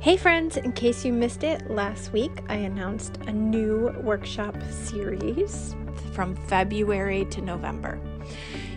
[0.00, 5.74] Hey, friends, in case you missed it, last week I announced a new workshop series
[6.12, 7.98] from February to November.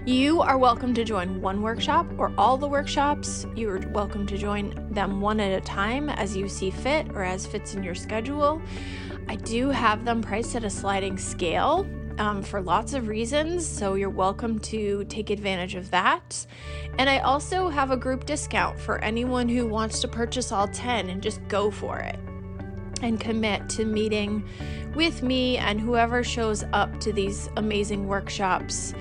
[0.06, 3.46] You are welcome to join one workshop or all the workshops.
[3.56, 7.24] You are welcome to join them one at a time as you see fit or
[7.24, 8.60] as fits in your schedule.
[9.28, 11.88] I do have them priced at a sliding scale
[12.20, 16.46] um, for lots of reasons, so you're welcome to take advantage of that.
[16.98, 21.10] And I also have a group discount for anyone who wants to purchase all 10
[21.10, 22.20] and just go for it
[23.02, 24.44] and commit to meeting
[24.94, 28.94] with me and whoever shows up to these amazing workshops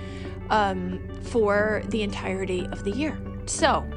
[0.50, 3.19] um, for the entirety of the year.
[3.48, 3.88] So,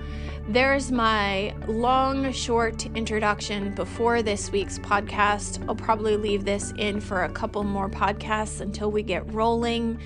[0.48, 5.64] there's my long, short introduction before this week's podcast.
[5.68, 10.00] I'll probably leave this in for a couple more podcasts until we get rolling.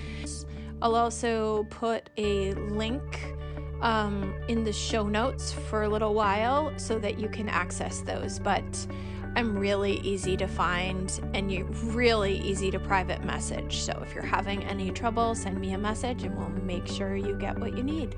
[0.82, 3.34] I'll also put a link
[3.80, 8.38] um, in the show notes for a little while so that you can access those.
[8.38, 8.64] But
[9.36, 13.80] I'm really easy to find and you're really easy to private message.
[13.80, 17.36] So if you're having any trouble, send me a message and we'll make sure you
[17.36, 18.16] get what you need.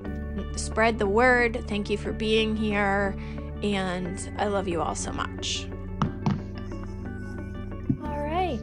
[0.55, 1.65] Spread the word.
[1.67, 3.17] Thank you for being here.
[3.65, 5.67] And I love you all so much.
[8.05, 8.63] All right.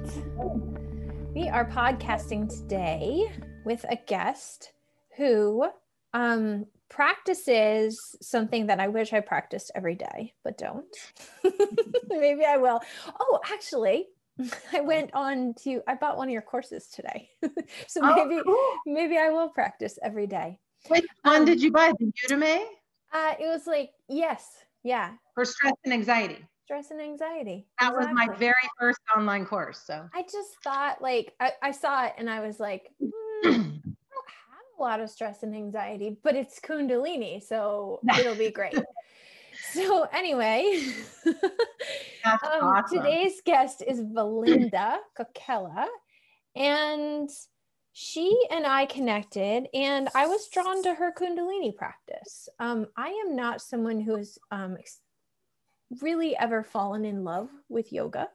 [1.36, 3.34] We are podcasting today
[3.66, 4.72] with a guest
[5.18, 5.68] who
[6.14, 10.86] um, practices something that I wish I practiced every day, but don't.
[12.10, 12.80] Maybe I will.
[13.20, 14.08] Oh, actually,
[14.74, 17.30] I went on to I bought one of your courses today.
[17.88, 18.74] so oh, maybe cool.
[18.86, 20.60] maybe I will practice every day.
[20.88, 21.92] Which one um, did you buy?
[22.00, 22.64] The Udemy?
[23.14, 24.50] Uh it was like yes,
[24.84, 25.12] yeah.
[25.34, 26.46] For stress and anxiety.
[26.64, 27.68] Stress and anxiety.
[27.80, 28.14] That exactly.
[28.14, 29.80] was my very first online course.
[29.86, 32.90] So I just thought like I, I saw it and I was like,
[33.46, 33.82] mm,
[34.78, 38.78] a lot of stress and anxiety, but it's Kundalini, so it'll be great.
[39.74, 40.94] so anyway,
[41.26, 41.36] um,
[42.44, 42.98] awesome.
[42.98, 45.88] today's guest is Valinda Kokela,
[46.56, 47.30] and
[47.94, 52.50] she and I connected, and I was drawn to her Kundalini practice.
[52.60, 54.78] Um, I am not someone who has um,
[56.02, 58.28] really ever fallen in love with yoga,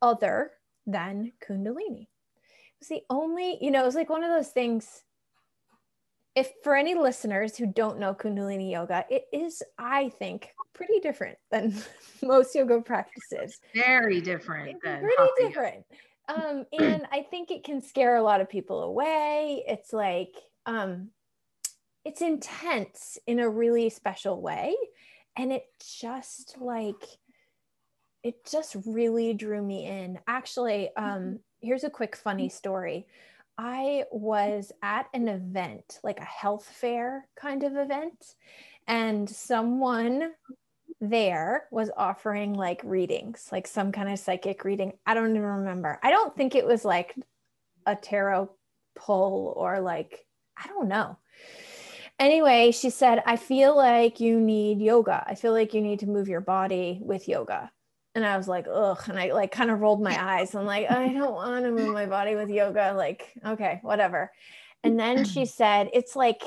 [0.00, 0.52] other
[0.86, 2.02] than Kundalini.
[2.02, 5.02] It was the only, you know, it was like one of those things
[6.34, 11.38] if for any listeners who don't know Kundalini yoga, it is, I think, pretty different
[11.50, 11.74] than
[12.22, 13.60] most yoga practices.
[13.74, 14.80] Very different.
[14.80, 15.06] pretty
[15.38, 15.84] different.
[16.28, 19.64] Um, and I think it can scare a lot of people away.
[19.66, 20.32] It's like,
[20.66, 21.08] um,
[22.04, 24.74] it's intense in a really special way.
[25.36, 25.64] And it
[26.00, 27.02] just like,
[28.22, 30.20] it just really drew me in.
[30.28, 31.36] Actually, um, mm-hmm.
[31.60, 33.08] here's a quick funny story.
[33.58, 38.34] I was at an event, like a health fair kind of event,
[38.86, 40.32] and someone
[41.00, 44.92] there was offering like readings, like some kind of psychic reading.
[45.04, 45.98] I don't even remember.
[46.02, 47.14] I don't think it was like
[47.86, 48.50] a tarot
[48.94, 50.24] pull or like,
[50.56, 51.18] I don't know.
[52.18, 55.24] Anyway, she said, I feel like you need yoga.
[55.26, 57.70] I feel like you need to move your body with yoga
[58.14, 59.00] and I was like, ugh.
[59.08, 60.54] And I like kind of rolled my eyes.
[60.54, 62.92] I'm like, I don't want to move my body with yoga.
[62.96, 64.30] Like, okay, whatever.
[64.82, 66.42] And then she said, it's like,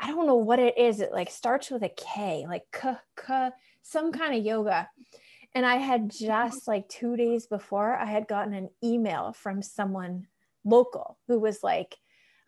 [0.00, 1.00] I don't know what it is.
[1.00, 2.94] It like starts with a K, like k,
[3.26, 3.50] k,
[3.82, 4.88] some kind of yoga.
[5.54, 10.26] And I had just like two days before, I had gotten an email from someone
[10.64, 11.96] local who was like,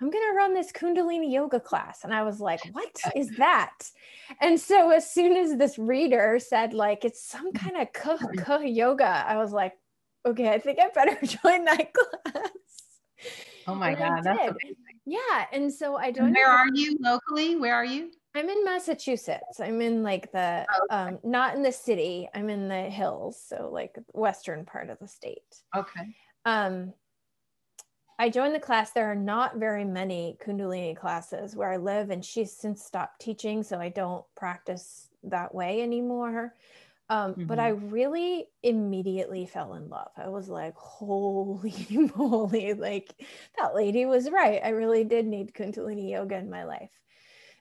[0.01, 2.05] I'm going to run this Kundalini yoga class.
[2.05, 3.91] And I was like, what is that?
[4.41, 8.61] And so as soon as this reader said, like, it's some kind of kuh, kuh
[8.61, 9.75] yoga, I was like,
[10.25, 12.49] okay, I think I better join that class.
[13.67, 14.25] Oh my and God.
[14.25, 14.77] That's amazing.
[15.05, 15.47] Yeah.
[15.53, 17.57] And so I don't Where are you locally?
[17.57, 18.11] Where are you?
[18.35, 19.59] I'm in Massachusetts.
[19.61, 21.11] I'm in like the, oh, okay.
[21.11, 23.43] um, not in the city, I'm in the hills.
[23.45, 25.43] So like western part of the state.
[25.77, 26.15] Okay.
[26.45, 26.95] Um,
[28.21, 28.91] I joined the class.
[28.91, 33.63] There are not very many Kundalini classes where I live, and she's since stopped teaching,
[33.63, 36.55] so I don't practice that way anymore.
[37.09, 37.47] Um, mm-hmm.
[37.47, 40.11] But I really immediately fell in love.
[40.19, 43.15] I was like, holy moly, like
[43.59, 44.61] that lady was right.
[44.63, 46.93] I really did need Kundalini yoga in my life.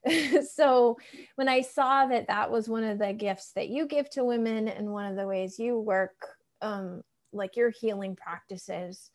[0.53, 0.97] so
[1.35, 4.67] when I saw that that was one of the gifts that you give to women
[4.67, 6.17] and one of the ways you work,
[6.61, 7.01] um,
[7.31, 9.09] like your healing practices,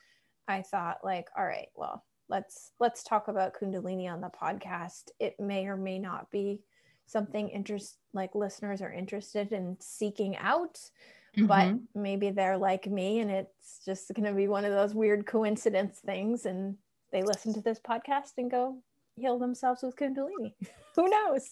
[0.49, 5.11] I thought like, all right, well, let's let's talk about Kundalini on the podcast.
[5.21, 6.61] It may or may not be
[7.07, 10.79] something interest like listeners are interested in seeking out
[11.37, 11.47] mm-hmm.
[11.47, 15.27] but maybe they're like me and it's just going to be one of those weird
[15.27, 16.77] coincidence things and
[17.13, 18.79] they listen to this podcast and go
[19.17, 20.55] heal themselves with kundalini
[20.97, 21.51] who knows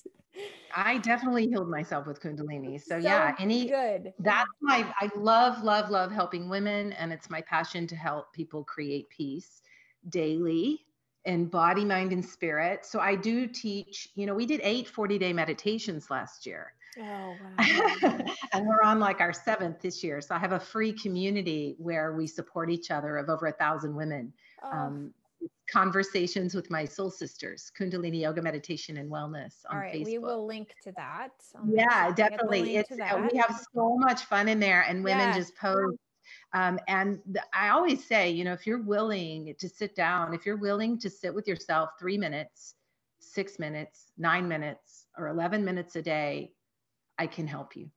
[0.75, 5.63] i definitely healed myself with kundalini so, so yeah any good that's my i love
[5.63, 9.63] love love helping women and it's my passion to help people create peace
[10.09, 10.85] daily
[11.25, 15.19] in body mind and spirit so i do teach you know we did eight 40
[15.19, 18.19] day meditations last year Oh, wow.
[18.53, 20.21] and we're on like our seventh this year.
[20.21, 23.95] So I have a free community where we support each other of over a thousand
[23.95, 24.33] women.
[24.63, 24.71] Oh.
[24.71, 25.15] Um,
[25.71, 30.05] conversations with my soul sisters, Kundalini Yoga Meditation and Wellness on All right, Facebook.
[30.07, 31.31] we will link to that.
[31.67, 32.77] Yeah, definitely.
[32.77, 35.37] It's uh, we have so much fun in there, and women yeah.
[35.37, 35.97] just post.
[36.55, 40.45] Um, and the, I always say, you know, if you're willing to sit down, if
[40.45, 42.75] you're willing to sit with yourself three minutes,
[43.21, 46.53] six minutes, nine minutes, or 11 minutes a day,
[47.19, 47.91] I can help you.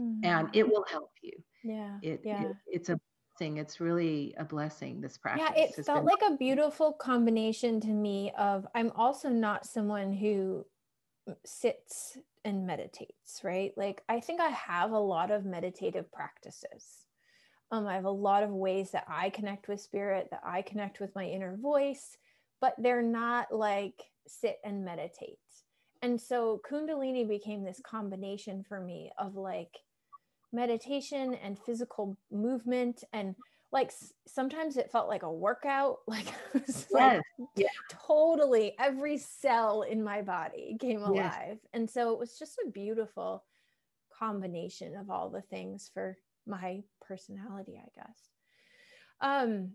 [0.00, 0.24] Mm-hmm.
[0.24, 1.32] And it will help you.
[1.64, 1.98] Yeah.
[2.02, 2.42] It, yeah.
[2.42, 3.00] It, it's a
[3.38, 3.58] blessing.
[3.58, 5.46] It's really a blessing, this practice.
[5.56, 10.12] Yeah, it felt been- like a beautiful combination to me of I'm also not someone
[10.12, 10.64] who
[11.44, 13.72] sits and meditates, right?
[13.76, 17.06] Like I think I have a lot of meditative practices.
[17.72, 21.00] Um, I have a lot of ways that I connect with spirit, that I connect
[21.00, 22.16] with my inner voice,
[22.60, 25.38] but they're not like sit and meditate
[26.02, 29.78] and so kundalini became this combination for me of like
[30.56, 33.36] meditation and physical movement and
[33.72, 33.92] like
[34.26, 36.86] sometimes it felt like a workout like, yes.
[36.90, 37.22] like
[37.56, 37.66] yeah.
[37.90, 41.70] totally every cell in my body came alive yes.
[41.74, 43.44] and so it was just a beautiful
[44.18, 46.16] combination of all the things for
[46.46, 48.30] my personality i guess
[49.20, 49.72] um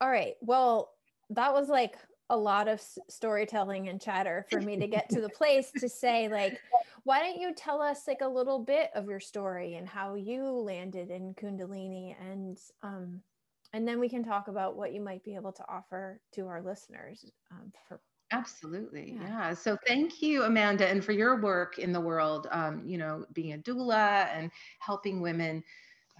[0.00, 0.92] all right well
[1.30, 1.96] that was like
[2.30, 6.28] a lot of storytelling and chatter for me to get to the place to say
[6.28, 6.60] like
[7.04, 10.44] why don't you tell us like a little bit of your story and how you
[10.44, 13.20] landed in kundalini and um
[13.72, 16.60] and then we can talk about what you might be able to offer to our
[16.62, 18.00] listeners um, for
[18.32, 19.16] Absolutely.
[19.16, 19.28] Yeah.
[19.28, 19.54] yeah.
[19.54, 23.54] So thank you, Amanda, and for your work in the world, um, you know, being
[23.54, 25.64] a doula and helping women,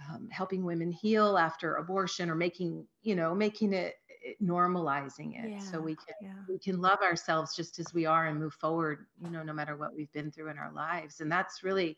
[0.09, 3.95] um, helping women heal after abortion or making, you know, making it
[4.41, 6.33] normalizing it yeah, so we can yeah.
[6.47, 9.75] we can love ourselves just as we are and move forward you know no matter
[9.75, 11.97] what we've been through in our lives and that's really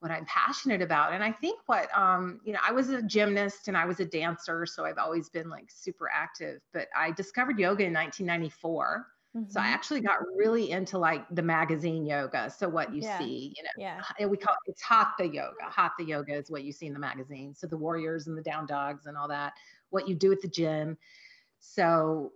[0.00, 3.68] what i'm passionate about and i think what um you know i was a gymnast
[3.68, 7.58] and i was a dancer so i've always been like super active but i discovered
[7.58, 9.06] yoga in 1994
[9.36, 9.50] Mm-hmm.
[9.50, 9.74] So I mm-hmm.
[9.74, 12.50] actually got really into like the magazine yoga.
[12.50, 13.18] So what you yeah.
[13.18, 13.70] see, you know,
[14.18, 14.26] yeah.
[14.26, 15.54] we call it, it's hatha yoga.
[15.70, 17.54] Hatha yoga is what you see in the magazine.
[17.54, 19.52] So the warriors and the down dogs and all that,
[19.90, 20.98] what you do at the gym.
[21.60, 22.32] So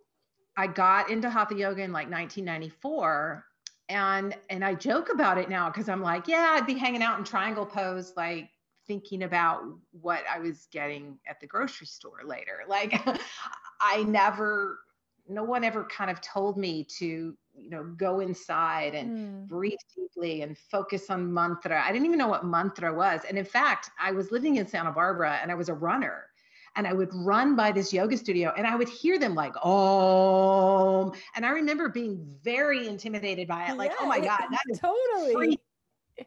[0.56, 3.44] I got into hatha yoga in like 1994
[3.88, 7.19] and and I joke about it now because I'm like, yeah, I'd be hanging out
[7.19, 8.50] in triangle pose like
[8.87, 12.62] thinking about what I was getting at the grocery store later.
[12.69, 12.94] Like
[13.81, 14.79] I never
[15.29, 19.49] no one ever kind of told me to you know go inside and mm.
[19.49, 23.44] breathe deeply and focus on mantra i didn't even know what mantra was and in
[23.44, 26.25] fact i was living in santa barbara and i was a runner
[26.76, 31.14] and I would run by this yoga studio and I would hear them like, oh,
[31.37, 33.76] and I remember being very intimidated by it.
[33.76, 35.59] Like, yeah, oh my God, that is totally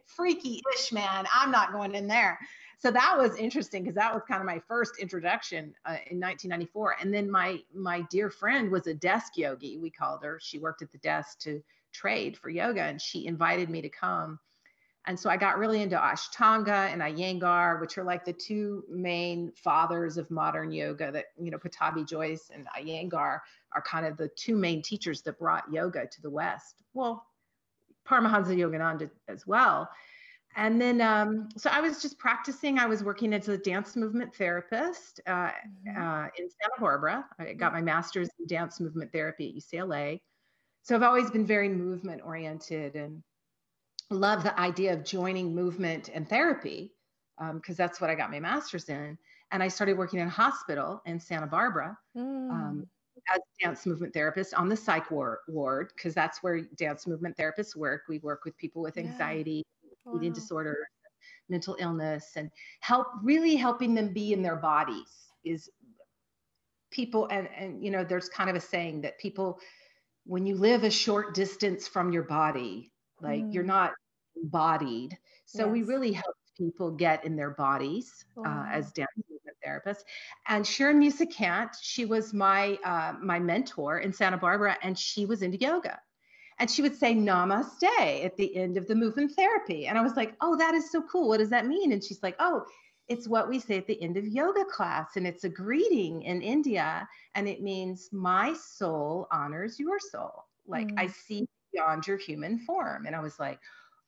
[0.06, 1.26] freaky ish, man.
[1.34, 2.40] I'm not going in there.
[2.80, 6.98] So that was interesting because that was kind of my first introduction uh, in 1994.
[7.02, 9.78] And then my my dear friend was a desk yogi.
[9.78, 10.40] We called her.
[10.42, 14.40] She worked at the desk to trade for yoga, and she invited me to come
[15.08, 19.54] and so I got really into Ashtanga and Iyengar, which are like the two main
[19.56, 23.40] fathers of modern yoga that, you know, Pattabhi Jois and Iyengar
[23.72, 26.84] are kind of the two main teachers that brought yoga to the West.
[26.94, 27.26] Well,
[28.06, 29.90] Paramahansa Yogananda as well.
[30.58, 32.78] And then, um, so I was just practicing.
[32.78, 36.02] I was working as a dance movement therapist uh, mm-hmm.
[36.02, 37.26] uh, in Santa Barbara.
[37.40, 40.20] I got my master's in dance movement therapy at UCLA.
[40.82, 43.24] So I've always been very movement oriented and
[44.10, 46.94] love the idea of joining movement and therapy
[47.38, 49.18] because um, that's what I got my master's in.
[49.52, 52.52] And I started working in a hospital in Santa Barbara mm.
[52.52, 52.88] um,
[53.34, 57.76] as a dance movement therapist on the psych ward because that's where dance movement therapists
[57.76, 58.04] work.
[58.10, 59.64] We work with people with anxiety,
[60.06, 60.18] yeah.
[60.18, 60.88] eating disorder,
[61.50, 62.50] mental illness, and
[62.82, 65.70] help really helping them be in their bodies is
[66.92, 69.60] people and and you know there's kind of a saying that people
[70.26, 73.54] when you live a short distance from your body like mm.
[73.54, 73.94] you're not
[74.42, 75.18] embodied.
[75.46, 75.72] So yes.
[75.72, 80.04] we really help people get in their bodies uh, as dance movement therapists.
[80.48, 85.42] And Sharon Musicant, she was my uh, my mentor in Santa Barbara, and she was
[85.42, 86.00] into yoga.
[86.60, 89.86] And she would say namaste at the end of the movement therapy.
[89.86, 91.28] And I was like, oh, that is so cool.
[91.28, 91.92] What does that mean?
[91.92, 92.66] And she's like, oh,
[93.08, 95.18] it's what we say at the end of yoga class.
[95.18, 97.08] And it's a greeting in India.
[97.36, 100.46] And it means my soul honors your soul.
[100.66, 101.00] Like mm.
[101.00, 103.06] I see beyond your human form.
[103.06, 103.60] And I was like,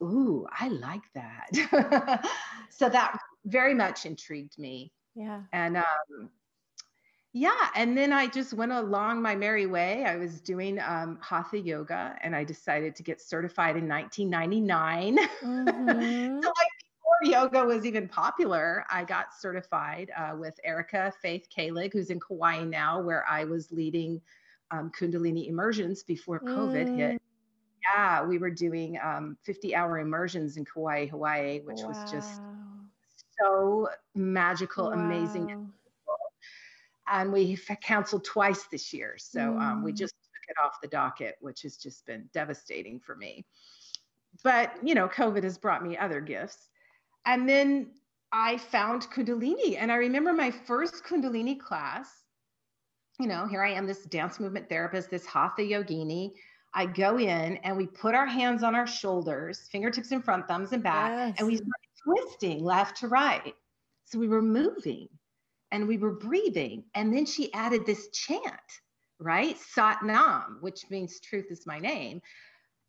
[0.01, 2.25] ooh, I like that.
[2.69, 4.91] so that very much intrigued me.
[5.15, 5.41] Yeah.
[5.51, 6.29] And um,
[7.33, 10.03] yeah, and then I just went along my merry way.
[10.05, 15.17] I was doing um, hatha yoga, and I decided to get certified in 1999.
[15.43, 16.41] Mm-hmm.
[16.41, 16.67] so like
[17.21, 22.19] before yoga was even popular, I got certified uh, with Erica Faith Kalig, who's in
[22.19, 24.21] Kauai now, where I was leading
[24.71, 26.97] um, Kundalini immersions before COVID mm.
[26.97, 27.21] hit.
[27.95, 31.89] Yeah, we were doing um, 50 hour immersions in Kauai, Hawaii, which wow.
[31.89, 32.41] was just
[33.41, 34.93] so magical, wow.
[34.93, 35.71] amazing.
[37.11, 39.15] And we canceled twice this year.
[39.17, 39.59] So mm.
[39.59, 39.97] um, we mm.
[39.97, 43.45] just took it off the docket, which has just been devastating for me.
[44.43, 46.69] But, you know, COVID has brought me other gifts.
[47.25, 47.91] And then
[48.31, 49.77] I found Kundalini.
[49.77, 52.09] And I remember my first Kundalini class.
[53.19, 56.31] You know, here I am, this dance movement therapist, this Hatha yogini.
[56.73, 60.71] I go in and we put our hands on our shoulders, fingertips in front, thumbs
[60.71, 61.35] in back, yes.
[61.39, 61.71] and we start
[62.03, 63.53] twisting left to right.
[64.05, 65.07] So we were moving
[65.71, 66.83] and we were breathing.
[66.95, 68.43] And then she added this chant,
[69.19, 69.57] right?
[69.57, 72.21] Sat Nam, which means truth is my name.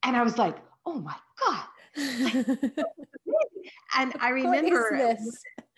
[0.02, 0.56] And I was like,
[0.86, 1.64] oh my God.
[3.96, 5.16] and I remember,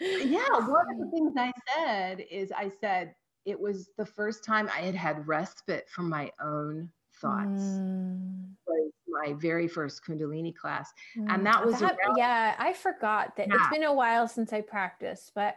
[0.01, 4.69] yeah, one of the things I said is I said, it was the first time
[4.69, 6.89] I had had respite from my own
[7.23, 7.63] thoughts.
[7.63, 8.49] Mm.
[8.67, 11.33] Was my very first Kundalini class, mm.
[11.33, 12.55] and that was that, around- yeah.
[12.59, 13.55] I forgot that yeah.
[13.57, 15.57] it's been a while since I practiced, but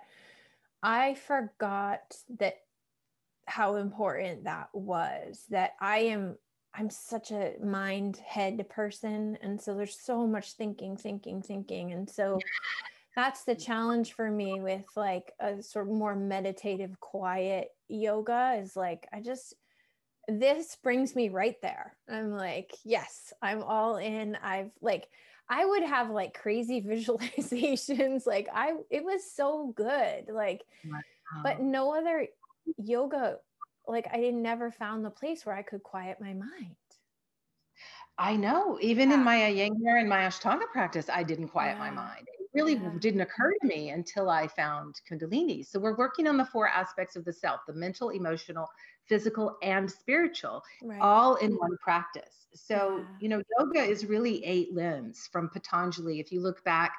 [0.81, 2.55] I forgot that
[3.47, 5.45] how important that was.
[5.49, 6.37] That I am
[6.77, 9.37] I'm such a mind head person.
[9.41, 11.93] And so there's so much thinking, thinking, thinking.
[11.93, 12.39] And so
[13.15, 18.75] that's the challenge for me with like a sort of more meditative, quiet yoga is
[18.75, 19.53] like, I just,
[20.27, 21.95] this brings me right there.
[22.09, 24.37] I'm like, yes, I'm all in.
[24.41, 25.07] I've like,
[25.49, 28.25] I would have like crazy visualizations.
[28.25, 30.29] like I, it was so good.
[30.31, 30.99] Like, wow.
[31.43, 32.27] but no other
[32.77, 33.37] yoga,
[33.87, 36.75] like I never found the place where I could quiet my mind.
[38.17, 38.79] I know.
[38.81, 39.15] Even yeah.
[39.15, 41.79] in my Iyengar and my Ashtanga practice, I didn't quiet yeah.
[41.79, 42.27] my mind.
[42.55, 42.91] Really yeah.
[42.99, 45.65] didn't occur to me until I found Kundalini.
[45.65, 48.67] So we're working on the four aspects of the self the mental, emotional,
[49.07, 50.99] physical, and spiritual, right.
[51.01, 52.47] all in one practice.
[52.53, 56.19] So, you know, yoga is really eight limbs from Patanjali.
[56.19, 56.93] If you look back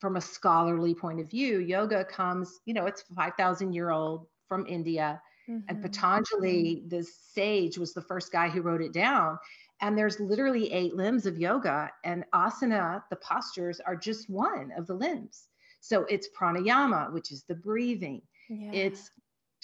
[0.00, 4.66] from a scholarly point of view, yoga comes, you know, it's 5,000 year old from
[4.66, 5.20] India.
[5.48, 5.60] Mm-hmm.
[5.68, 9.38] And Patanjali, the sage, was the first guy who wrote it down
[9.80, 14.86] and there's literally eight limbs of yoga, and asana, the postures, are just one of
[14.86, 15.48] the limbs.
[15.80, 18.22] So it's pranayama, which is the breathing.
[18.48, 18.72] Yeah.
[18.72, 19.10] It's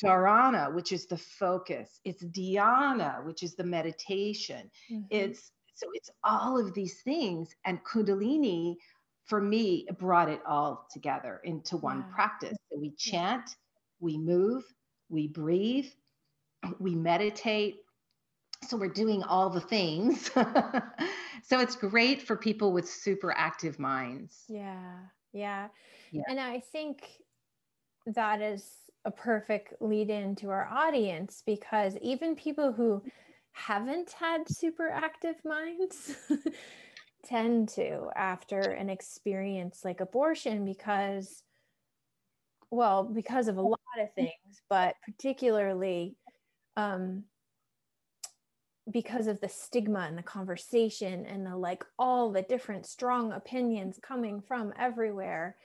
[0.02, 2.00] dharana, which is the focus.
[2.04, 4.71] It's dhyana, which is the meditation.
[4.90, 5.07] Mm-hmm.
[5.11, 7.54] It's so it's all of these things.
[7.64, 8.76] And Kundalini,
[9.25, 12.14] for me, brought it all together into one yeah.
[12.14, 12.57] practice.
[12.71, 13.57] So we chant,
[14.00, 14.64] we move,
[15.09, 15.87] we breathe,
[16.78, 17.76] we meditate,
[18.69, 20.31] so we're doing all the things.
[21.42, 24.45] so it's great for people with super active minds.
[24.49, 24.95] Yeah,
[25.33, 25.69] yeah.
[26.12, 26.23] Yeah.
[26.28, 27.04] And I think
[28.07, 28.66] that is
[29.04, 33.02] a perfect lead in to our audience because even people who
[33.52, 36.16] haven't had super active minds
[37.25, 41.42] tend to after an experience like abortion because
[42.71, 46.16] well because of a lot of things but particularly
[46.76, 47.25] um,
[48.90, 53.98] because of the stigma and the conversation and the like all the different strong opinions
[54.02, 55.56] coming from everywhere.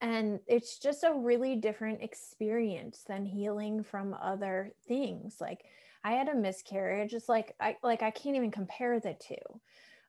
[0.00, 5.36] And it's just a really different experience than healing from other things.
[5.40, 5.64] Like
[6.06, 9.60] i had a miscarriage it's like i like i can't even compare the two.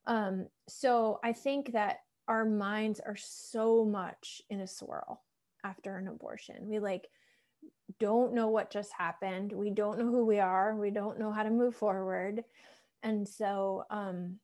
[0.07, 5.21] Um so i think that our minds are so much in a swirl
[5.63, 6.67] after an abortion.
[6.67, 7.07] We like
[7.99, 9.51] don't know what just happened.
[9.51, 10.75] We don't know who we are.
[10.75, 12.43] We don't know how to move forward.
[13.03, 14.39] And so, um,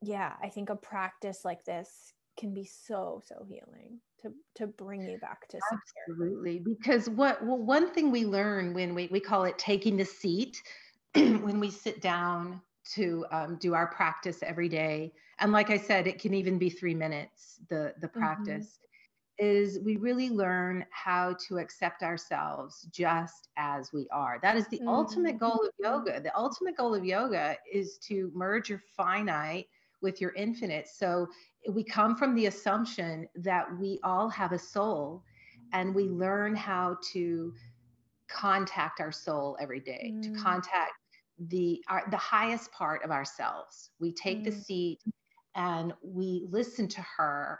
[0.00, 5.02] yeah, I think a practice like this can be so, so healing to, to bring
[5.02, 5.60] you back to
[6.08, 10.04] absolutely because what well, one thing we learn when we, we call it taking the
[10.04, 10.62] seat
[11.14, 12.60] when we sit down
[12.94, 16.70] to um, do our practice every day and like i said it can even be
[16.70, 18.18] three minutes the the mm-hmm.
[18.18, 18.84] practice mm-hmm.
[19.38, 24.78] Is we really learn how to accept ourselves just as we are that is the
[24.78, 24.88] mm-hmm.
[24.88, 29.66] ultimate goal of yoga the ultimate goal of yoga is to merge your finite
[30.02, 31.26] with your infinite so
[31.72, 35.24] we come from the assumption that we all have a soul
[35.72, 37.52] and we learn how to
[38.28, 40.22] contact our soul every day mm.
[40.22, 40.92] to contact
[41.48, 44.44] the our, the highest part of ourselves we take mm.
[44.44, 45.00] the seat
[45.56, 47.58] and we listen to her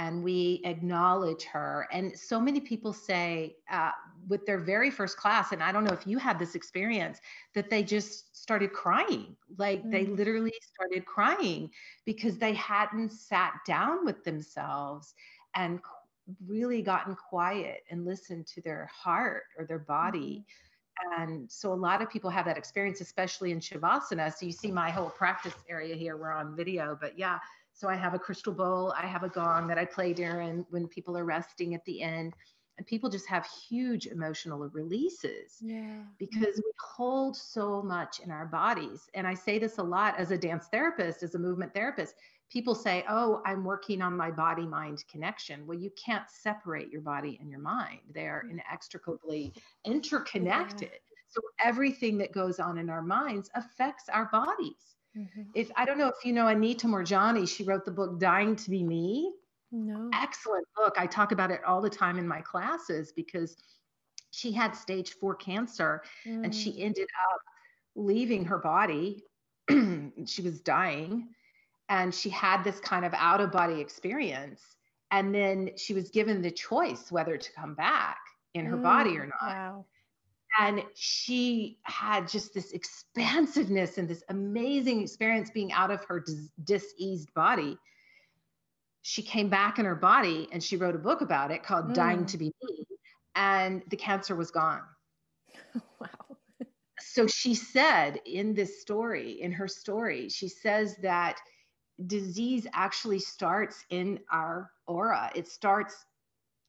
[0.00, 3.90] and we acknowledge her and so many people say uh,
[4.28, 7.20] with their very first class and i don't know if you had this experience
[7.54, 9.90] that they just started crying like mm.
[9.90, 11.70] they literally started crying
[12.06, 15.14] because they hadn't sat down with themselves
[15.54, 15.80] and
[16.46, 20.44] really gotten quiet and listened to their heart or their body.
[20.44, 21.22] Mm-hmm.
[21.22, 24.32] And so a lot of people have that experience, especially in Shavasana.
[24.34, 26.16] So you see my whole practice area here.
[26.16, 27.38] We're on video, but yeah.
[27.80, 30.86] So I have a crystal bowl, I have a gong that I play during when
[30.86, 32.34] people are resting at the end.
[32.76, 36.02] And people just have huge emotional releases yeah.
[36.18, 39.08] because we hold so much in our bodies.
[39.14, 42.16] And I say this a lot as a dance therapist, as a movement therapist
[42.50, 45.66] people say, Oh, I'm working on my body mind connection.
[45.66, 48.50] Well, you can't separate your body and your mind, they are mm.
[48.50, 49.54] inextricably
[49.86, 50.90] interconnected.
[50.90, 51.28] Yeah.
[51.28, 54.96] So everything that goes on in our minds affects our bodies.
[55.16, 55.42] Mm-hmm.
[55.54, 58.70] If I don't know if you know Anita Moorjani, she wrote the book Dying to
[58.70, 59.32] Be Me.
[59.72, 60.10] No.
[60.14, 60.94] Excellent book.
[60.98, 63.56] I talk about it all the time in my classes because
[64.30, 66.44] she had stage four cancer mm.
[66.44, 66.84] and she mm.
[66.84, 67.40] ended up
[67.94, 69.24] leaving her body.
[70.26, 71.28] she was dying
[71.88, 74.76] and she had this kind of out of body experience
[75.10, 78.18] and then she was given the choice whether to come back
[78.54, 79.84] in her mm, body or not wow.
[80.58, 86.50] And she had just this expansiveness and this amazing experience being out of her dis-
[86.64, 87.78] diseased body
[89.02, 91.94] she came back in her body and she wrote a book about it called mm.
[91.94, 92.84] dying to be me
[93.34, 94.82] and the cancer was gone
[96.00, 96.08] wow
[96.98, 101.38] so she said in this story in her story she says that
[102.06, 105.30] disease actually starts in our aura.
[105.34, 106.04] It starts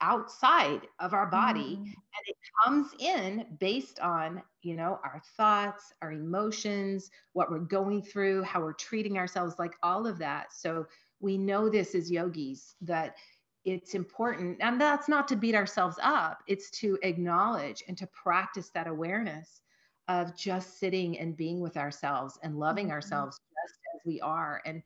[0.01, 1.83] outside of our body mm.
[1.83, 8.01] and it comes in based on you know our thoughts our emotions what we're going
[8.01, 10.85] through how we're treating ourselves like all of that so
[11.19, 13.15] we know this as yogis that
[13.63, 18.69] it's important and that's not to beat ourselves up it's to acknowledge and to practice
[18.73, 19.61] that awareness
[20.07, 22.93] of just sitting and being with ourselves and loving mm-hmm.
[22.93, 24.81] ourselves just as we are and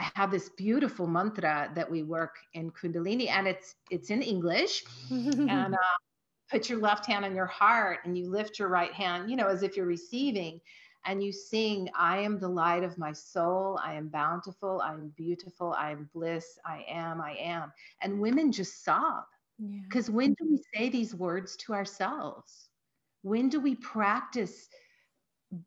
[0.00, 4.84] I have this beautiful mantra that we work in Kundalini, and it's it's in English.
[5.10, 5.96] and uh,
[6.50, 9.46] put your left hand on your heart, and you lift your right hand, you know,
[9.46, 10.58] as if you're receiving,
[11.04, 13.78] and you sing, "I am the light of my soul.
[13.84, 14.80] I am bountiful.
[14.80, 15.74] I am beautiful.
[15.74, 16.58] I am bliss.
[16.64, 17.20] I am.
[17.20, 19.24] I am." And women just sob
[19.84, 20.14] because yeah.
[20.14, 22.70] when do we say these words to ourselves?
[23.20, 24.70] When do we practice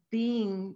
[0.09, 0.73] being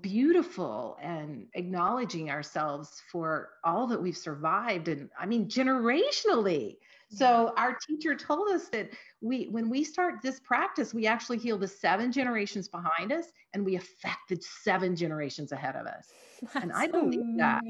[0.00, 6.76] beautiful and acknowledging ourselves for all that we've survived and i mean generationally
[7.08, 8.90] so our teacher told us that
[9.20, 13.64] we when we start this practice we actually heal the seven generations behind us and
[13.64, 16.08] we affect the seven generations ahead of us
[16.42, 17.36] That's and i believe amazing.
[17.38, 17.62] that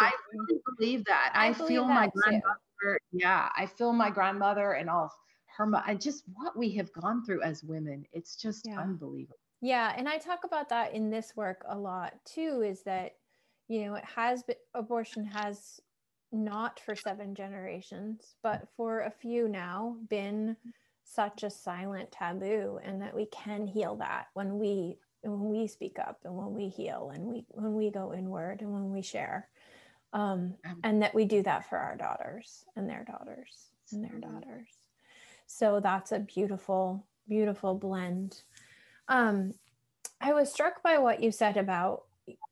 [0.00, 2.96] i really believe that i, I feel my grandmother too.
[3.12, 5.12] yeah i feel my grandmother and all
[5.56, 8.80] her and just what we have gone through as women it's just yeah.
[8.80, 13.14] unbelievable yeah, and I talk about that in this work a lot too is that
[13.68, 15.80] you know, it has been abortion has
[16.32, 20.56] not for seven generations, but for a few now been
[21.04, 25.98] such a silent taboo and that we can heal that when we when we speak
[25.98, 29.48] up and when we heal and we when we go inward and when we share
[30.12, 34.68] um, and that we do that for our daughters and their daughters and their daughters.
[35.46, 38.42] So that's a beautiful beautiful blend
[39.08, 39.54] um,
[40.20, 42.02] I was struck by what you said about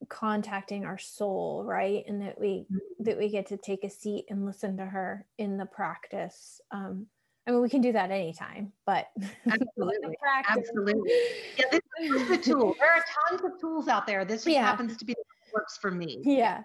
[0.08, 2.04] contacting our soul, right?
[2.06, 3.04] And that we mm-hmm.
[3.04, 6.60] that we get to take a seat and listen to her in the practice.
[6.70, 7.06] Um,
[7.46, 9.06] I mean, we can do that anytime, but
[9.50, 10.16] absolutely,
[10.48, 11.12] absolutely.
[11.56, 12.74] Yeah, this is the tool.
[12.78, 14.24] There are tons of tools out there.
[14.24, 14.64] This just yeah.
[14.64, 15.14] happens to be
[15.54, 16.20] works for me.
[16.24, 16.62] Yeah,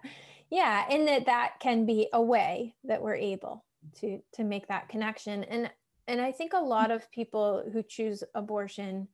[0.49, 3.63] yeah, and that that can be a way that we're able
[3.99, 5.43] to to make that connection.
[5.43, 5.69] And
[6.07, 9.07] and I think a lot of people who choose abortion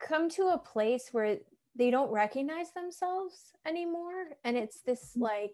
[0.00, 1.38] come to a place where
[1.76, 5.22] they don't recognize themselves anymore and it's this mm.
[5.22, 5.52] like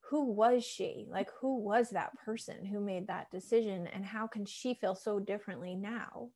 [0.00, 4.44] who was she like who was that person who made that decision and how can
[4.44, 6.30] she feel so differently now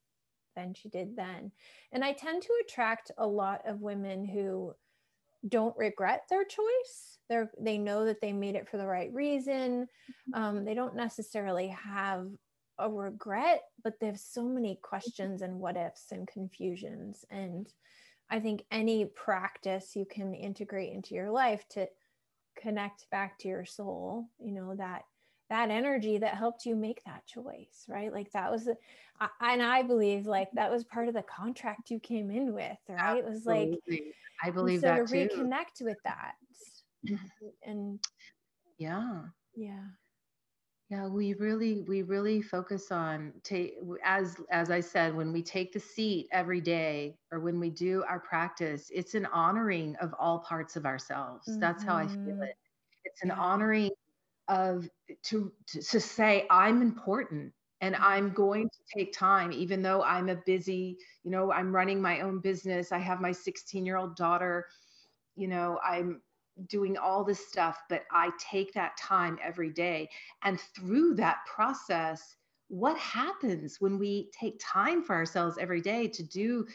[0.57, 1.53] than she did then.
[1.93, 4.75] And I tend to attract a lot of women who
[5.49, 7.19] don't regret their choice.
[7.29, 9.87] They're they know that they made it for the right reason.
[10.35, 10.43] Mm-hmm.
[10.43, 12.27] Um, they don't necessarily have
[12.81, 17.25] a regret, but they have so many questions and what ifs and confusions.
[17.31, 17.73] And
[18.31, 21.89] I think any practice you can integrate into your life to
[22.57, 25.05] connect back to your soul, you know, that
[25.51, 28.13] that energy that helped you make that choice, right?
[28.13, 28.69] Like that was,
[29.21, 32.79] I, and I believe like that was part of the contract you came in with,
[32.89, 33.19] right?
[33.19, 33.75] It was like,
[34.43, 35.29] I believe that to too.
[35.37, 36.35] reconnect with that,
[37.65, 37.99] and
[38.79, 39.23] yeah,
[39.57, 39.87] yeah,
[40.91, 41.07] yeah.
[41.07, 45.81] We really, we really focus on take as as I said when we take the
[45.81, 50.77] seat every day or when we do our practice, it's an honoring of all parts
[50.77, 51.49] of ourselves.
[51.49, 51.61] Mm-hmm.
[51.61, 52.43] That's how I feel mm-hmm.
[52.43, 52.57] it.
[53.05, 53.39] It's an yeah.
[53.39, 53.91] honoring
[54.51, 54.89] of
[55.23, 60.29] to, to, to say i'm important and i'm going to take time even though i'm
[60.29, 64.17] a busy you know i'm running my own business i have my 16 year old
[64.17, 64.67] daughter
[65.37, 66.21] you know i'm
[66.69, 70.09] doing all this stuff but i take that time every day.
[70.43, 72.37] And through that process
[72.69, 76.67] what happens when we take time for ourselves every day to do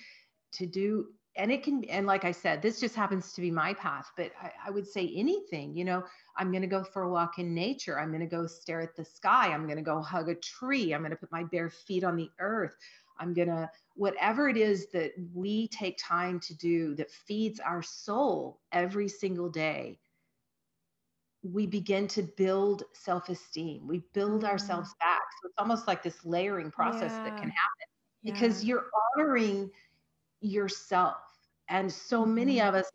[0.51, 1.07] to do
[1.37, 4.31] and it can and like i said this just happens to be my path but
[4.41, 6.03] I, I would say anything you know
[6.37, 7.99] i'm going to go for a walk in nature.
[7.99, 9.53] I'm going to go stare at the sky.
[9.53, 10.93] I'm going to go hug a tree.
[10.93, 12.73] I'm going to put my bare feet on the earth
[13.19, 17.81] i'm going to whatever it is that we take time to do that feeds our
[17.81, 19.97] soul every single day
[21.43, 24.47] we begin to build self-esteem we build mm.
[24.47, 27.23] ourselves back so it's almost like this layering process yeah.
[27.23, 27.87] that can happen
[28.23, 29.69] because you're honoring
[30.41, 31.17] yourself
[31.69, 32.69] and so many mm-hmm.
[32.69, 32.91] of us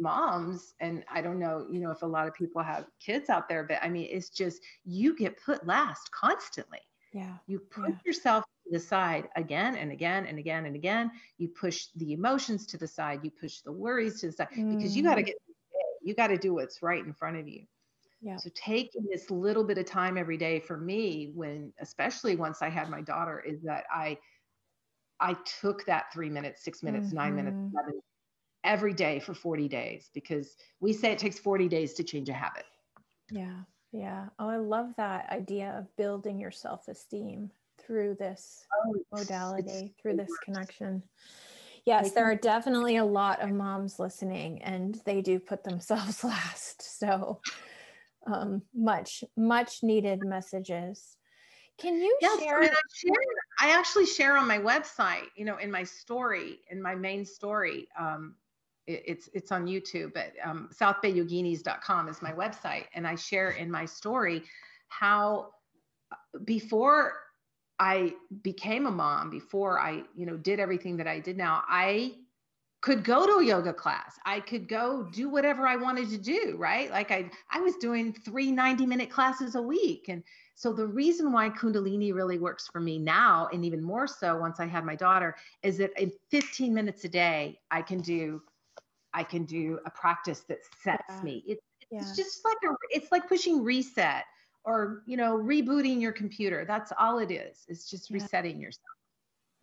[0.00, 3.48] moms and i don't know you know if a lot of people have kids out
[3.48, 6.80] there but i mean it's just you get put last constantly
[7.12, 7.96] yeah you put yeah.
[8.04, 12.78] yourself the side again and again and again and again you push the emotions to
[12.78, 14.76] the side you push the worries to the side mm.
[14.76, 15.26] because you got to mm.
[15.26, 15.36] get
[16.02, 17.64] you got to do what's right in front of you
[18.24, 18.38] yeah.
[18.38, 22.70] So taking this little bit of time every day for me, when especially once I
[22.70, 24.16] had my daughter, is that I
[25.20, 27.16] I took that three minutes, six minutes, mm-hmm.
[27.16, 27.76] nine minutes, mm-hmm.
[27.76, 28.00] seven
[28.64, 32.32] every day for 40 days because we say it takes 40 days to change a
[32.32, 32.64] habit.
[33.30, 33.60] Yeah.
[33.92, 34.26] Yeah.
[34.38, 37.50] Oh, I love that idea of building your self esteem
[37.86, 41.02] through this oh, modality, through this connection.
[41.84, 46.98] Yes, there are definitely a lot of moms listening and they do put themselves last.
[46.98, 47.40] So,
[48.26, 51.16] um, much, much needed messages.
[51.76, 52.62] Can you yes, share?
[52.62, 53.12] I, share?
[53.58, 57.88] I actually share on my website, you know, in my story, in my main story.
[57.98, 58.36] Um,
[58.86, 63.70] it, it's it's on YouTube, but um, southbayyoginis.com is my website, and I share in
[63.70, 64.44] my story
[64.88, 65.50] how
[66.12, 67.23] uh, before
[67.78, 72.14] I became a mom, before I you know did everything that I did now, I
[72.80, 74.18] could go to a yoga class.
[74.26, 76.90] I could go do whatever I wanted to do, right?
[76.90, 80.22] Like I I was doing three 90 minute classes a week and
[80.54, 84.60] so the reason why Kundalini really works for me now, and even more so once
[84.60, 88.40] I had my daughter, is that in 15 minutes a day, I can do,
[89.12, 91.22] I can do a practice that sets yeah.
[91.22, 91.44] me.
[91.46, 91.58] It,
[91.90, 92.24] it's yeah.
[92.24, 94.24] just like a, it's like pushing reset
[94.64, 96.64] or you know rebooting your computer.
[96.66, 97.64] That's all it is.
[97.68, 98.14] It's just yeah.
[98.14, 98.84] resetting yourself.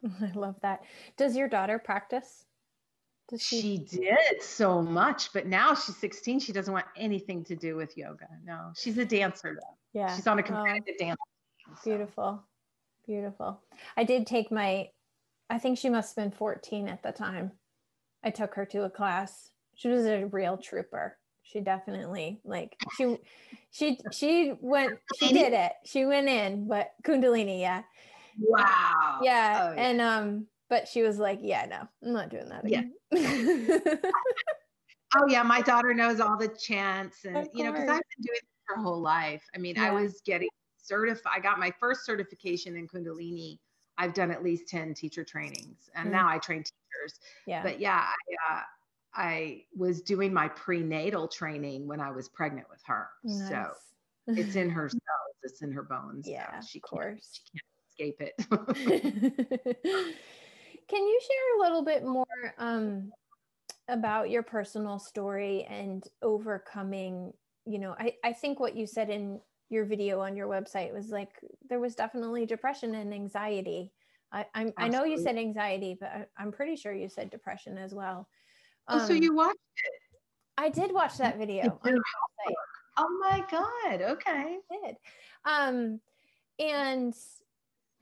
[0.22, 0.82] I love that.
[1.18, 2.46] Does your daughter practice?
[3.38, 3.62] she...
[3.62, 6.40] she did so much, but now she's 16.
[6.40, 8.28] She doesn't want anything to do with yoga.
[8.44, 9.78] No, she's a dancer though.
[9.94, 10.14] Yeah.
[10.16, 11.20] She's on a competitive oh, dance.
[11.84, 11.90] So.
[11.90, 12.44] Beautiful.
[13.06, 13.62] Beautiful.
[13.98, 14.90] I did take my,
[15.50, 17.52] I think she must have been 14 at the time.
[18.24, 19.52] I took her to a class.
[19.76, 21.18] She was a real trooper.
[21.52, 23.18] She definitely like she
[23.72, 25.74] she she went she did it.
[25.86, 27.84] She went in, but Kundalini, yeah.
[28.40, 29.20] Wow.
[29.22, 29.70] Yeah.
[29.70, 29.82] Oh, yeah.
[29.82, 32.94] And um but she was like, yeah, no, I'm not doing that again.
[33.12, 33.86] Yeah.
[35.18, 38.40] oh yeah, my daughter knows all the chants and you know, because I've been doing
[38.42, 39.44] this her whole life.
[39.54, 39.88] I mean, yeah.
[39.88, 41.34] I was getting certified.
[41.36, 43.58] I got my first certification in Kundalini.
[43.98, 46.14] I've done at least 10 teacher trainings and mm.
[46.14, 47.20] now I train teachers.
[47.46, 47.62] Yeah.
[47.62, 48.62] But yeah, I, uh,
[49.14, 53.10] I was doing my prenatal training when I was pregnant with her.
[53.24, 53.50] Nice.
[53.50, 53.72] So
[54.28, 56.28] it's in her cells, it's in her bones.
[56.28, 57.42] Yeah, so she of course.
[57.52, 57.64] Can't,
[57.98, 58.36] she can't escape it.
[60.88, 62.26] Can you share a little bit more
[62.58, 63.12] um,
[63.88, 67.34] about your personal story and overcoming?
[67.66, 71.10] You know, I, I think what you said in your video on your website was
[71.10, 73.94] like there was definitely depression and anxiety.
[74.34, 77.78] I, I'm, I know you said anxiety, but I, am pretty sure you said depression
[77.78, 78.28] as well.
[78.88, 80.02] Um, oh, so you watched it?
[80.58, 82.54] I did watch that video on your website.
[82.98, 84.02] Oh my God.
[84.02, 84.58] Okay.
[84.72, 84.96] I did.
[85.46, 86.00] Um,
[86.60, 87.16] and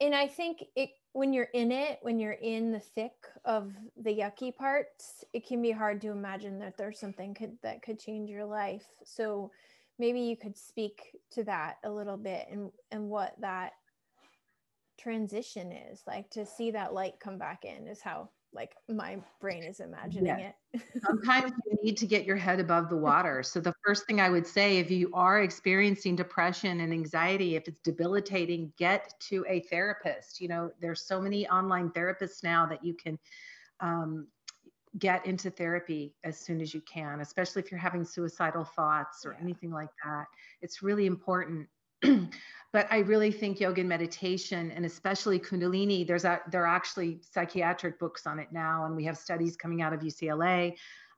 [0.00, 3.12] and I think it when you're in it, when you're in the thick
[3.44, 7.82] of the yucky parts, it can be hard to imagine that there's something could, that
[7.82, 8.86] could change your life.
[9.04, 9.50] So
[9.98, 13.72] maybe you could speak to that a little bit and and what that
[14.98, 19.62] transition is like to see that light come back in is how like my brain
[19.62, 20.50] is imagining yeah.
[20.74, 20.82] it.
[21.04, 23.42] Sometimes you need to get your head above the water.
[23.42, 27.68] So the first thing I would say if you are experiencing depression and anxiety, if
[27.68, 30.40] it's debilitating, get to a therapist.
[30.40, 33.18] You know, there's so many online therapists now that you can
[33.78, 34.26] um,
[34.98, 39.32] get into therapy as soon as you can, especially if you're having suicidal thoughts or
[39.32, 39.42] yeah.
[39.42, 40.26] anything like that.
[40.60, 41.68] It's really important.
[42.72, 47.20] but I really think yoga and meditation, and especially Kundalini, there's a, there are actually
[47.28, 50.76] psychiatric books on it now, and we have studies coming out of UCLA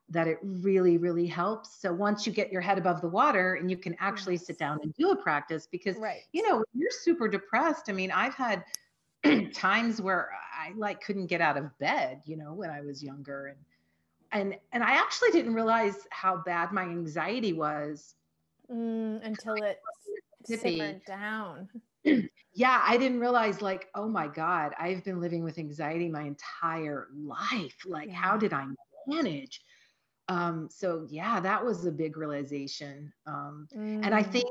[0.09, 1.79] that it really, really helps.
[1.79, 4.79] So once you get your head above the water and you can actually sit down
[4.83, 6.21] and do a practice, because right.
[6.31, 7.83] you know you're super depressed.
[7.87, 8.63] I mean, I've had
[9.53, 13.47] times where I like couldn't get out of bed, you know, when I was younger,
[13.47, 13.57] and
[14.31, 18.15] and and I actually didn't realize how bad my anxiety was
[18.71, 19.79] mm, until it
[20.45, 21.69] simmered down.
[22.53, 27.07] yeah, I didn't realize like, oh my God, I've been living with anxiety my entire
[27.15, 27.75] life.
[27.85, 28.15] Like, yeah.
[28.15, 28.65] how did I
[29.07, 29.61] manage?
[30.29, 33.11] Um, so yeah, that was a big realization.
[33.27, 34.05] Um, mm.
[34.05, 34.31] and I mm.
[34.31, 34.45] think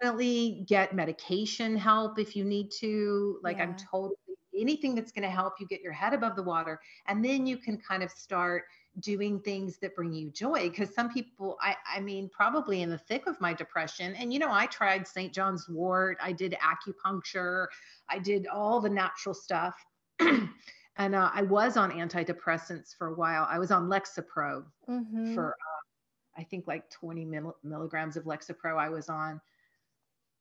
[0.00, 3.38] definitely get medication help if you need to.
[3.42, 3.64] Like yeah.
[3.64, 4.14] I'm totally
[4.60, 6.80] anything that's going to help you get your head above the water.
[7.06, 8.64] And then you can kind of start
[8.98, 12.98] doing things that bring you joy because some people I, I mean probably in the
[12.98, 17.66] thick of my depression and you know i tried st john's wort i did acupuncture
[18.08, 19.76] i did all the natural stuff
[20.20, 25.34] and uh, i was on antidepressants for a while i was on lexapro mm-hmm.
[25.34, 29.40] for uh, i think like 20 mil- milligrams of lexapro i was on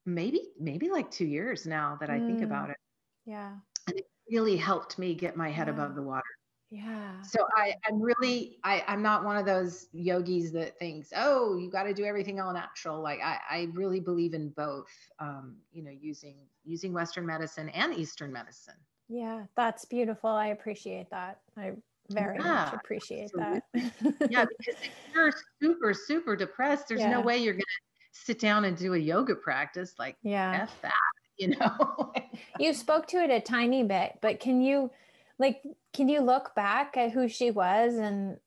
[0.06, 2.26] maybe maybe like two years now that i mm.
[2.26, 2.78] think about it
[3.26, 3.52] yeah
[3.90, 5.74] and it really helped me get my head yeah.
[5.74, 6.24] above the water
[6.72, 7.22] yeah.
[7.24, 11.70] So I, I'm really, I, I'm not one of those yogis that thinks, oh, you
[11.70, 13.02] got to do everything all natural.
[13.02, 17.96] Like I, I really believe in both, um, you know, using, using Western medicine and
[17.96, 18.76] Eastern medicine.
[19.08, 20.30] Yeah, that's beautiful.
[20.30, 21.40] I appreciate that.
[21.58, 21.72] I
[22.12, 23.62] very yeah, much appreciate absolutely.
[23.74, 24.32] that.
[24.32, 27.12] yeah, because if you're super, super depressed, there's yeah.
[27.12, 27.64] no way you're to
[28.12, 29.96] sit down and do a yoga practice.
[29.98, 30.94] Like, yeah, F that,
[31.40, 32.14] you know?
[32.60, 34.92] you spoke to it a tiny bit, but can you,
[35.40, 35.62] like
[35.94, 38.38] can you look back at who she was and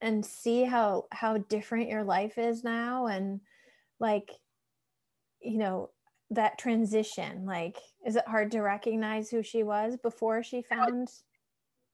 [0.00, 3.40] and see how how different your life is now and
[3.98, 4.30] like
[5.40, 5.90] you know
[6.30, 11.08] that transition like is it hard to recognize who she was before she found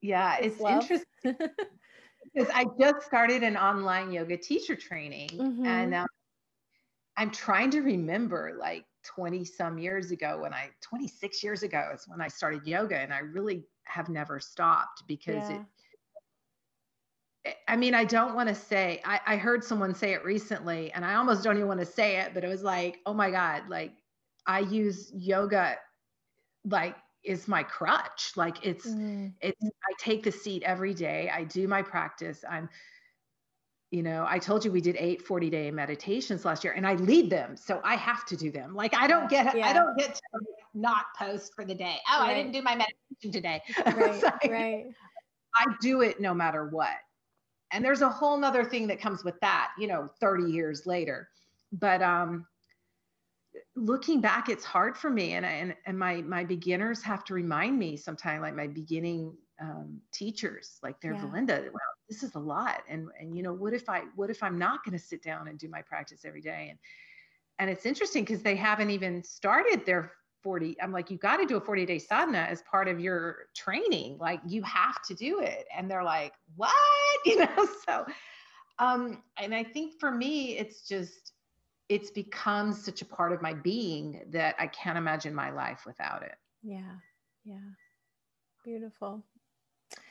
[0.01, 0.83] yeah it's love?
[0.83, 1.07] interesting
[2.35, 5.67] because i just started an online yoga teacher training mm-hmm.
[5.67, 6.07] and um,
[7.17, 12.05] i'm trying to remember like 20 some years ago when i 26 years ago is
[12.07, 15.57] when i started yoga and i really have never stopped because yeah.
[15.57, 15.63] it
[17.67, 21.05] I mean, I don't want to say, I, I heard someone say it recently and
[21.05, 23.65] I almost don't even want to say it, but it was like, oh my God,
[23.69, 23.95] like
[24.47, 25.77] I use yoga
[26.65, 28.33] like is my crutch.
[28.37, 29.33] Like it's, mm.
[29.41, 31.31] it's, I take the seat every day.
[31.35, 32.45] I do my practice.
[32.49, 32.69] I'm,
[33.93, 36.95] you know, I told you we did eight 40 day meditations last year and I
[36.95, 37.59] lead them.
[37.59, 38.75] So I have to do them.
[38.75, 39.69] Like I don't get, yeah.
[39.69, 40.23] I don't get to
[40.73, 41.97] not post for the day.
[42.11, 42.31] Oh, right.
[42.31, 43.61] I didn't do my meditation today.
[43.87, 44.87] Right, like, right.
[45.55, 46.97] I do it no matter what.
[47.71, 51.29] And there's a whole nother thing that comes with that, you know, 30 years later.
[51.71, 52.47] But um,
[53.77, 55.35] looking back, it's hard for me.
[55.35, 60.01] And, and, and my, my beginners have to remind me sometimes, like my beginning um,
[60.13, 61.21] teachers, like they're yeah.
[61.25, 62.83] Valinda, well, this is a lot.
[62.89, 65.49] And, and, you know, what if I, what if I'm not going to sit down
[65.49, 66.69] and do my practice every day?
[66.71, 66.79] And,
[67.59, 71.47] and it's interesting because they haven't even started their 40 i'm like you got to
[71.47, 75.39] do a 40 day sadhana as part of your training like you have to do
[75.39, 76.73] it and they're like what
[77.25, 78.05] you know so
[78.81, 81.35] um and i think for me it's just
[81.89, 86.25] it's become such a part of my being that i can't imagine my life without
[86.25, 86.97] it yeah
[87.45, 87.71] yeah
[88.65, 89.23] beautiful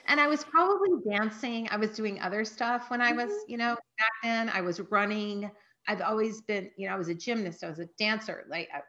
[0.06, 3.50] and i was probably dancing i was doing other stuff when i was mm-hmm.
[3.50, 5.50] you know back then i was running
[5.88, 8.80] i've always been you know i was a gymnast i was a dancer like I,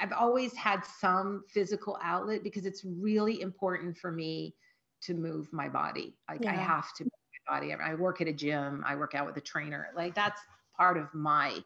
[0.00, 4.54] I've always had some physical outlet because it's really important for me
[5.02, 6.16] to move my body.
[6.28, 6.52] Like yeah.
[6.52, 7.12] I have to move
[7.48, 7.72] my body.
[7.72, 9.88] I work at a gym, I work out with a trainer.
[9.96, 10.40] Like that's
[10.76, 11.58] part of my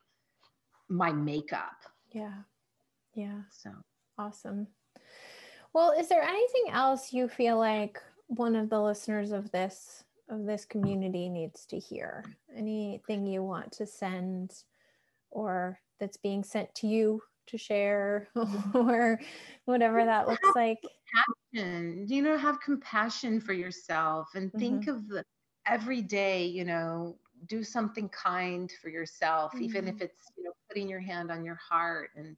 [0.89, 1.77] my makeup.
[2.13, 2.35] Yeah.
[3.15, 3.41] Yeah.
[3.51, 3.71] So
[4.19, 4.69] awesome.
[5.73, 10.47] Well, is there anything else you feel like one of the listeners of this of
[10.47, 12.25] this community needs to hear?
[12.55, 14.65] Anything you want to send
[15.31, 18.29] or that's being sent to you to share
[18.75, 19.21] or
[19.67, 20.83] whatever that looks like
[21.53, 24.91] compassion you know have compassion for yourself and think Mm-hmm.
[24.91, 25.25] of the
[25.67, 30.01] every day you know do something kind for yourself even if Mhm.
[30.01, 32.37] it's you know putting your hand on your heart and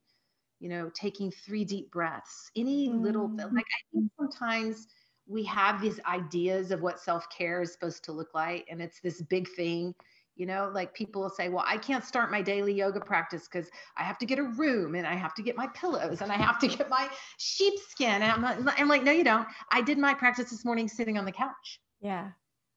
[0.59, 3.53] you know taking three deep breaths any little Mm.
[3.53, 4.87] like i think sometimes
[5.27, 9.21] we have these ideas of what self-care is supposed to look like and it's this
[9.23, 9.93] big thing
[10.35, 13.69] you know like people will say well i can't start my daily yoga practice because
[13.97, 16.35] i have to get a room and i have to get my pillows and i
[16.35, 19.47] have to get my sheepskin and i'm, not, I'm like no you don't.
[19.71, 21.79] I did my practice this morning sitting on the couch.
[22.01, 22.29] Yeah.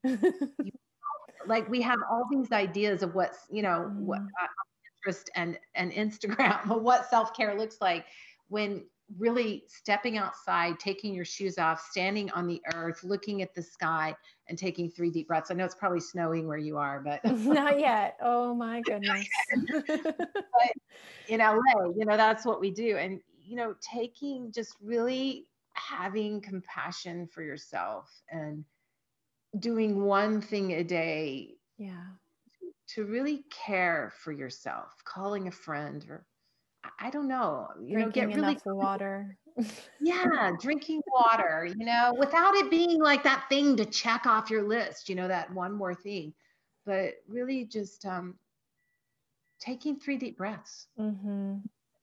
[1.47, 4.27] Like we have all these ideas of what's you know what Mm.
[4.43, 4.47] uh,
[5.11, 8.05] Pinterest and and Instagram what self care looks like
[8.49, 8.85] when
[9.19, 14.15] really stepping outside, taking your shoes off, standing on the earth, looking at the sky,
[14.49, 15.51] and taking three deep breaths.
[15.51, 18.17] I know it's probably snowing where you are, but not yet.
[18.23, 19.27] Oh my goodness.
[21.29, 26.41] In LA, you know that's what we do, and you know taking just really having
[26.41, 28.65] compassion for yourself and
[29.59, 32.05] doing one thing a day yeah.
[32.89, 36.25] to really care for yourself, calling a friend or
[37.01, 39.37] I- don't know, you know, drinking get really enough water
[40.01, 44.63] yeah, drinking water, you know, without it being like that thing to check off your
[44.63, 46.35] list, you know, that one more thing,
[46.85, 48.39] but really just um
[49.59, 51.59] taking three deep breaths, Mm-hmm.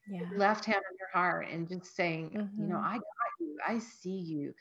[0.08, 2.84] yeah left hand on your heart and just saying, you know, Mhm.
[2.84, 4.54] I got you, I see you.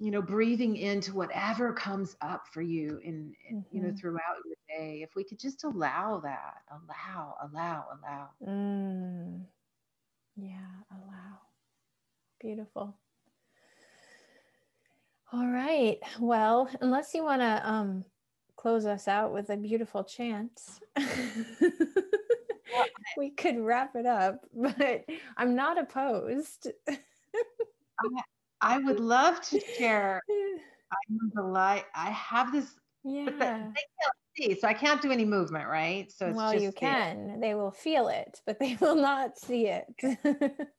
[0.00, 3.98] You know, breathing into whatever comes up for you in, in you know, Mhm.
[3.98, 5.02] throughout your day.
[5.02, 8.28] If we could just allow that, allow, allow, allow.
[8.46, 9.44] Mm.
[10.36, 11.40] Yeah, allow.
[12.40, 12.96] Beautiful.
[15.32, 15.98] All right.
[16.20, 18.04] Well, unless you want to um
[18.56, 20.60] close us out with a beautiful chant,
[23.16, 25.04] we could wrap it up, but
[25.36, 26.68] I'm not opposed.
[28.60, 30.22] I would love to share.
[30.92, 31.84] I'm the light.
[31.94, 32.74] I have this,
[33.24, 33.72] but yeah.
[33.74, 36.10] they can't see, so I can't do any movement, right?
[36.10, 37.40] So it's Well, just you can.
[37.40, 39.86] They will feel it, but they will not see it.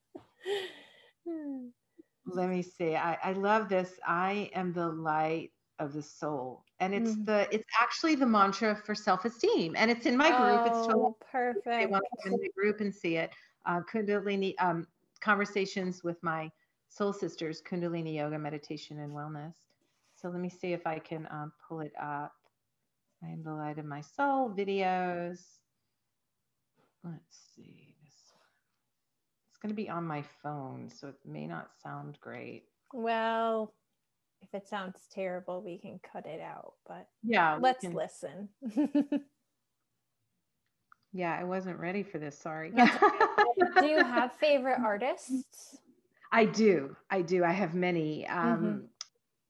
[2.25, 2.95] Let me see.
[2.95, 3.99] I, I love this.
[4.05, 7.25] I am the light of the soul, and it's Mhm.
[7.25, 10.65] the it's actually the mantra for self-esteem, and it's in my group.
[10.65, 11.15] It's totally oh,
[11.65, 13.31] they want to come in the group and see it.
[13.65, 14.87] Uh, Kundalini um,
[15.21, 16.51] conversations with my
[16.89, 19.53] soul sisters, Kundalini yoga, meditation, and wellness.
[20.15, 22.33] So let me see if I can um, pull it up.
[23.23, 25.39] I am the light of my soul videos.
[27.03, 28.13] Let's see this.
[29.49, 32.63] It's going to be on my phone, so it may not sound great.
[32.93, 33.73] Well,
[34.41, 38.49] if it sounds terrible, we can cut it out, but Yeah, let's can- listen.
[41.11, 42.37] Yeah, I wasn't ready for this.
[42.37, 42.69] Sorry.
[43.79, 45.77] Do you have favorite artists?
[46.31, 46.95] I do.
[47.09, 47.43] I do.
[47.43, 48.25] I have many.
[48.29, 48.65] Mm-hmm.
[48.65, 48.83] Um,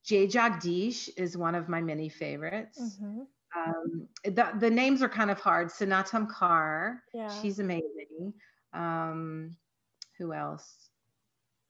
[0.05, 2.97] Jai-Jagdeesh is one of my many favorites.
[3.01, 3.27] Mhm.
[3.55, 5.69] Um, the, the names are kind of hard.
[5.69, 7.27] Snatam Kaur, Yeah.
[7.41, 8.33] she's amazing.
[8.73, 9.55] Um,
[10.17, 10.89] who else?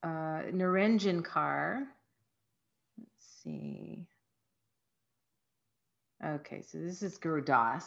[0.04, 1.86] Uh, Nirinjan Kaur.
[2.98, 4.06] Let's see.
[6.24, 7.86] Okay, so this is Guru Das.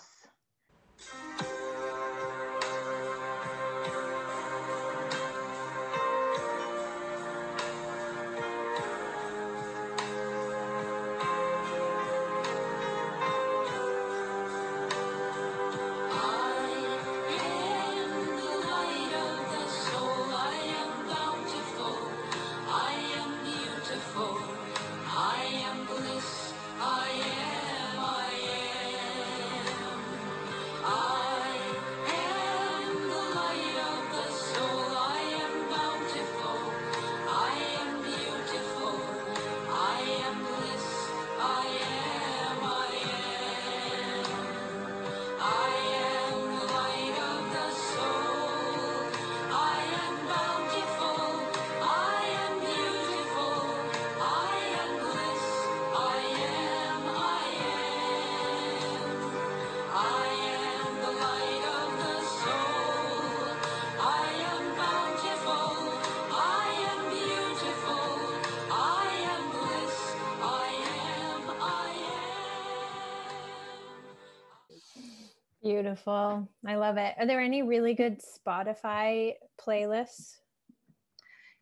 [75.63, 76.48] Beautiful.
[76.67, 77.15] I love it.
[77.19, 80.37] Are there any really good Spotify playlists?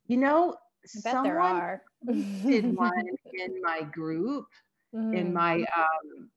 [0.07, 0.57] You know,
[0.97, 1.83] I bet there are.
[2.47, 2.93] did one
[3.35, 4.47] in my group
[4.93, 6.31] in Mm, my um,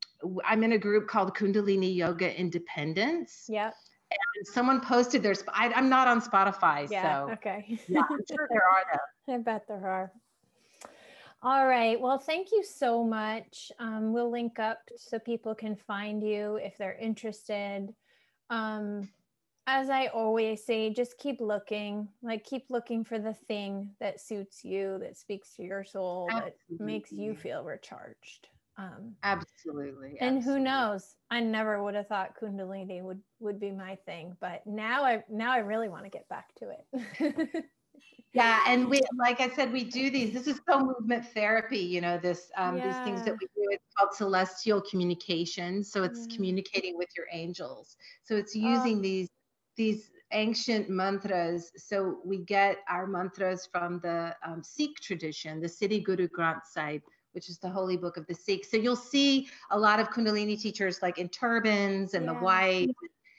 [0.46, 3.74] i'm in a group called kundalini yoga independence Yep.
[4.12, 5.34] and someone posted their.
[5.52, 7.80] I, am not on Spotify, yeah, so okay.
[7.88, 9.34] yeah, I'm sure there are though.
[9.34, 10.12] I bet there are.
[11.44, 12.00] All right.
[12.00, 13.70] Well, thank you so much.
[13.78, 17.94] Um, we'll link up so people can find you if they're interested.
[18.50, 19.10] Um,
[19.68, 24.64] as I always say, just keep looking, like keep looking for the thing that suits
[24.64, 26.78] you, that speaks to your soul, Absolutely.
[26.80, 28.48] that makes you feel recharged.
[28.78, 30.20] Um, Absolutely.
[30.20, 30.44] And Absolutely.
[30.44, 31.18] who knows?
[31.30, 35.52] I never would have thought Kundalini would would be my thing, but now I now
[35.52, 37.66] I really want to get back to it.
[38.34, 40.34] yeah, and we like I said, we do these.
[40.34, 41.78] This is so movement therapy.
[41.78, 42.88] You know, this um, yeah.
[42.88, 43.70] these things that we do.
[43.70, 45.84] It's called celestial communication.
[45.84, 46.36] So it's mm.
[46.36, 47.96] communicating with your angels.
[48.24, 49.02] So it's using oh.
[49.02, 49.30] these
[49.78, 51.72] these ancient mantras.
[51.78, 57.04] So we get our mantras from the um, Sikh tradition, the Sri Guru Granth Sahib,
[57.34, 58.72] which is the holy book of the Sikhs.
[58.72, 62.34] So you'll see a lot of Kundalini teachers like in turbans and yeah.
[62.34, 62.90] the white.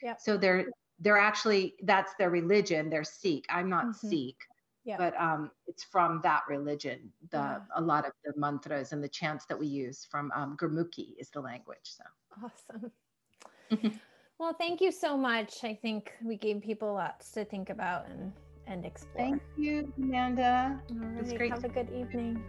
[0.01, 0.21] Yep.
[0.21, 0.67] So they're
[0.99, 2.89] they're actually that's their religion.
[2.89, 3.45] They're Sikh.
[3.49, 4.07] I'm not mm-hmm.
[4.07, 4.37] Sikh.
[4.85, 4.99] Yep.
[4.99, 7.11] But um, it's from that religion.
[7.31, 7.59] The yeah.
[7.75, 11.29] a lot of the mantras and the chants that we use from um, Gurmukhi is
[11.31, 11.77] the language.
[11.83, 12.03] So
[12.43, 13.99] awesome.
[14.37, 15.63] Well, thank you so much.
[15.63, 18.33] I think we gave people lots to think about and
[18.67, 19.23] and explore.
[19.23, 20.81] Thank you, Amanda.
[20.89, 21.19] All right.
[21.21, 21.51] It's great.
[21.51, 22.43] Have a good evening.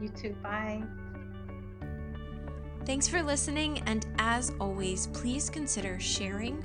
[0.00, 0.34] You too.
[0.42, 0.82] Bye.
[2.84, 6.64] Thanks for listening, and as always, please consider sharing,